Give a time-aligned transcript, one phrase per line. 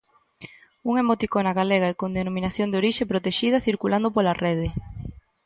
[0.89, 4.67] Unha emoticona galega e con denominación de orixe protexida circulando pola rede.